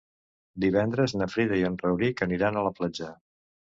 [0.65, 3.17] Divendres na Frida i en Rauric aniran a la platja.